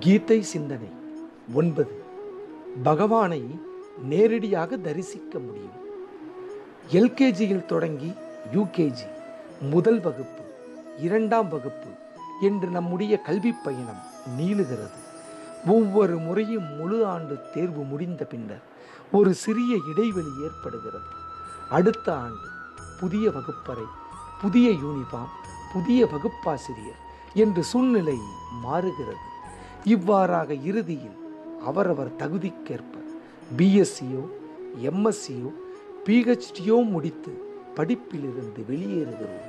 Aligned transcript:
கீதை 0.00 0.42
சிந்தனை 0.42 0.88
ஒன்பது. 1.54 2.02
பகவானை 2.82 3.60
நேரடியாக 4.02 4.76
தரிசிக்க 4.76 5.38
முடியும். 5.38 5.76
எல்கேஜியில் 6.90 7.64
தொடங்கி 7.64 8.12
யூகேஜி 8.52 9.08
முதல் 9.60 10.00
வகுப்பு 10.00 10.42
இரண்டாம் 10.98 11.48
வகுப்பு 11.48 11.88
என்று 12.40 12.68
நம்முடைய 12.68 13.20
கல்வி 13.20 13.52
பயணம் 13.52 14.02
நீளுகிறது. 14.38 14.98
ஒவ்வொரு 15.66 16.18
முறையும் 16.18 16.76
முழு 16.76 17.06
ஆண்டு 17.06 17.38
தேர்வு 17.54 17.82
முடிந்த 17.82 18.24
பின்னர் 18.24 18.62
ஒரு 19.12 19.34
சிறிய 19.34 19.76
இடைவெளி 19.88 20.32
ஏற்படுகிறது. 20.42 21.10
அடுத்த 21.70 22.16
ஆண்டு 22.16 22.48
புதிய 23.00 23.30
வகுப்பறை 23.30 23.84
புதிய 24.40 24.70
யூனிஃபார்ம் 24.70 25.34
புதிய 25.72 26.06
வகுப்பாசிரியர் 26.06 27.00
என்று 27.34 27.64
சூழ்நிலை 27.64 28.18
மாறுகிறது. 28.50 29.36
இவ்வாறாக 29.84 30.54
இறுதியில் 30.54 31.18
அவரவர் 31.64 32.16
தகுதிக்கேற்ப 32.16 32.94
பிஎஸ்சியோ 33.56 34.28
எம்எஸ்சியோ 34.82 35.50
பிஹெச்டியோ 36.04 36.88
முடித்து 36.88 37.44
படிப்பிலிருந்து 37.76 38.62
வெளியேறுகிறோம். 38.68 39.46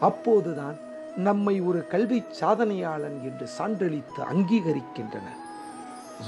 அப்போதுதான் 0.00 0.76
நம்மை 1.16 1.60
ஒரு 1.60 1.86
கல்வி 1.86 2.22
சாதனையாளன் 2.40 3.22
என்று 3.22 3.48
சான்றளித்து 3.58 4.20
அங்கீகரிக்கின்றனர். 4.32 5.40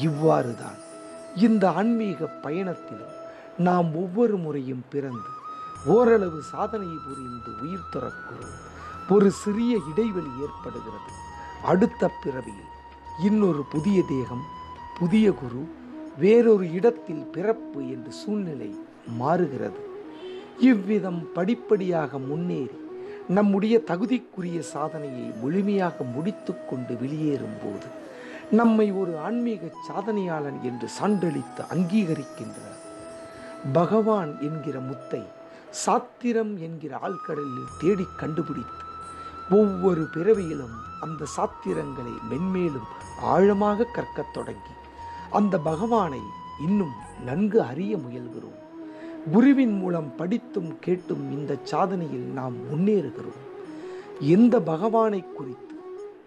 இவ்வாறுதான் 0.00 0.78
இந்த 1.36 1.70
ஆன்மீக 1.70 2.38
பயணத்திலும் 2.42 3.16
நாம் 3.58 3.94
ஒவ்வொரு 3.94 4.36
முறையும் 4.36 4.84
பிறந்து 4.88 5.30
ஓரளவு 5.84 6.42
சாதனை 6.42 6.86
புரிந்து 6.86 7.50
உயிர் 7.62 7.90
துறக்கிறோம். 7.92 8.58
ஒரு 9.10 9.30
சிறிய 9.30 9.78
இடைவெளி 9.90 10.28
ஏற்படுகிறது. 10.40 11.12
அடுத்த 11.62 12.10
பிறவியில் 12.22 12.78
இன்னொரு 13.24 13.62
புதிய 13.72 14.02
தேகம் 14.08 14.42
புதிய 14.98 15.26
குரு 15.32 15.62
வேறொரு 16.18 16.66
இடத்தில் 16.72 17.24
பிறப்பு 17.34 17.80
என்று 17.88 18.12
சூழ்நிலை 18.12 18.68
மாறுகிறது. 19.20 19.80
இவ்விதம் 20.70 21.20
படிப்படியாக 21.36 22.18
முன்னேறி 22.18 22.78
நம்முடைய 23.28 23.74
தகுதிக்குரிய 23.90 24.58
சாதனையை 24.72 25.26
முழுமையாக 25.42 26.04
முடித்துக்கொண்டு 26.14 26.94
வெளியேறும் 27.02 27.58
போது 27.64 27.88
நம்மை 28.50 28.86
ஒரு 28.92 29.12
ஆன்மீக 29.18 29.72
சாதனையாளன் 29.88 30.60
என்று 30.62 30.88
சான்றளித்து 30.98 31.64
அங்கீகரிக்கின்றனர். 31.74 32.78
பகவான் 33.72 34.32
என்கிற 34.48 34.78
முத்தை 34.90 35.22
சாத்திரம் 35.84 36.54
என்கிற 36.68 36.92
ஆழ்கடலில் 37.08 37.74
தேடி 37.80 38.06
கண்டுபிடித்து 38.16 38.84
ஒவ்வொரு 39.50 40.04
பிறவியிலும் 40.14 40.76
அந்த 41.00 41.26
சாத்திரங்களை 41.36 42.14
மென்மேலும் 42.30 42.88
ஆழமாக 43.22 43.84
கற்கத் 43.84 44.32
தொடங்கி 44.32 44.74
அந்த 45.30 45.58
பகவானை 45.58 46.20
இன்னும் 46.60 46.92
நன்கு 47.24 47.62
அறிய 47.62 47.96
முயல்கிறோம். 47.96 48.58
குருவின் 49.32 49.78
மூலம் 49.78 50.16
படித்தும் 50.16 50.78
கேட்டும் 50.78 51.24
இந்த 51.38 51.56
சாதனையில் 51.70 52.28
நாம் 52.38 52.54
முன்னேறுகிறோம். 52.72 53.40
எந்த 54.20 54.60
பகவானை 54.60 55.24
குறித்து 55.32 55.74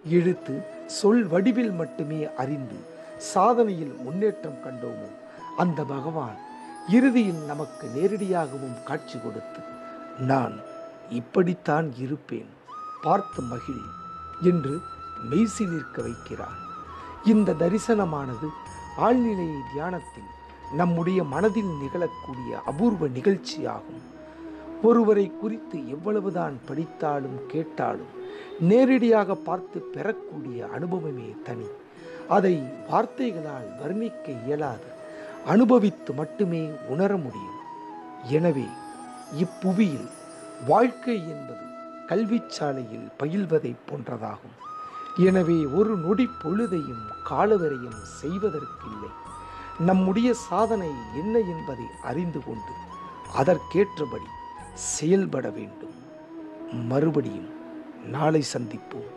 எழுத்து 0.10 0.62
சொல் 0.88 1.28
வடிவில் 1.28 1.72
மட்டுமே 1.72 2.34
அறிந்து 2.34 2.76
சாதனையில் 3.36 3.96
முன்னேற்றம் 3.98 4.60
கண்டோமோ 4.66 5.10
அந்த 5.58 5.84
பகவான் 5.84 6.38
இறுதியில் 6.90 7.42
நமக்கு 7.52 7.88
நேரடியாகவும் 7.96 8.84
காட்சி 8.86 9.20
கொடுத்து 9.20 9.60
நான் 10.20 10.56
இப்படித்தான் 11.10 11.94
இருப்பேன். 11.98 12.50
பார்த்து 13.02 13.42
மகிழ். 13.42 13.86
என்று 14.42 14.82
மெய்சி 15.30 15.68
நிற்க 15.68 16.02
வைக்கிறார். 16.02 16.62
இந்த 17.26 17.56
தரிசனமானது 17.60 18.48
ஆழ்நிலை 18.98 19.54
தியானத்தில் 19.74 20.32
நம்முடைய 20.74 21.24
மனதில் 21.24 21.72
நிகழக்கூடிய 21.82 22.62
அபூர்வ 22.66 23.08
நிகழ்ச்சியாகும். 23.08 24.02
ஒருவரை 24.84 25.32
குறித்து 25.40 25.90
எவ்வளவுதான் 25.90 26.60
படித்தாலும் 26.66 27.48
கேட்டாலும் 27.48 28.22
நேரடியாக 28.60 29.36
பார்த்து 29.36 29.80
பெறக்கூடிய 29.80 30.68
அனுபவமே 30.68 31.36
தனி. 31.44 31.66
அதை 32.30 32.64
வார்த்தைகளால் 32.90 33.70
வர்ணிக்க 33.84 34.44
இயலாது. 34.46 34.92
அனுபவித்து 35.46 36.14
மட்டுமே 36.14 36.70
உணர 36.88 37.18
முடியும். 37.18 37.62
எனவே 38.30 38.66
இப்புவியில் 39.36 40.10
வாழ்க்கை 40.68 41.16
என்பது 41.16 41.66
கல்விச்சாலையில் 42.14 43.06
பயில்வதை 43.18 43.76
போன்றதாகும். 43.88 44.56
எனவே 45.18 45.66
ஒரு 45.66 45.98
நொடி 45.98 46.30
பொழுதையும் 46.42 47.06
காலவரையும் 47.30 48.00
செய்வதற்கில்லை. 48.22 49.12
நம்முடைய 49.80 50.34
சாதனை 50.34 50.90
என்ன 51.16 51.40
என்பதை 51.40 51.86
அறிந்து 52.04 52.42
கொண்டு 52.44 52.74
அதற்கேற்றபடி 53.36 54.30
செயல்பட 54.74 55.50
வேண்டும். 55.50 55.98
மறுபடியும் 56.72 57.50
நாளை 58.06 58.44
சந்திப்போம். 58.54 59.12